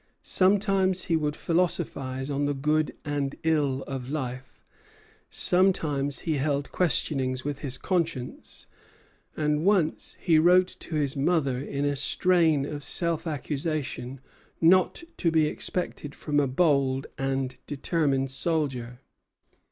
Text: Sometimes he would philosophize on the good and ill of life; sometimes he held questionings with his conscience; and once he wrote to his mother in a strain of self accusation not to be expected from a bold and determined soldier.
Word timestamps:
Sometimes 0.23 1.03
he 1.03 1.15
would 1.15 1.35
philosophize 1.35 2.31
on 2.31 2.45
the 2.45 2.55
good 2.55 2.95
and 3.05 3.35
ill 3.43 3.83
of 3.83 4.09
life; 4.09 4.59
sometimes 5.29 6.21
he 6.21 6.37
held 6.37 6.71
questionings 6.71 7.45
with 7.45 7.59
his 7.59 7.77
conscience; 7.77 8.65
and 9.37 9.63
once 9.63 10.17
he 10.19 10.39
wrote 10.39 10.75
to 10.79 10.95
his 10.95 11.15
mother 11.15 11.59
in 11.59 11.85
a 11.85 11.95
strain 11.95 12.65
of 12.65 12.83
self 12.83 13.27
accusation 13.27 14.19
not 14.59 15.03
to 15.17 15.29
be 15.29 15.45
expected 15.45 16.15
from 16.15 16.39
a 16.39 16.47
bold 16.47 17.05
and 17.19 17.57
determined 17.67 18.31
soldier. 18.31 19.01